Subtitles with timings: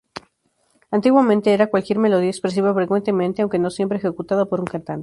[0.89, 4.99] Antiguamente, era cualquier melodía expresiva frecuentemente, aunque no siempre, ejecutada por un cantante.